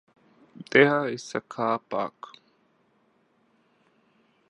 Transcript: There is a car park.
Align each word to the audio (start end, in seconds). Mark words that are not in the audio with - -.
There 0.71 1.07
is 1.09 1.35
a 1.35 1.41
car 1.41 1.77
park. 1.77 2.15